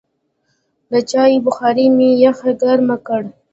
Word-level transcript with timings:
د 0.91 0.93
چايو 1.09 1.43
بخار 1.47 1.77
مې 1.97 2.09
مخ 2.23 2.39
ګرم 2.61 2.89
کړ. 3.05 3.23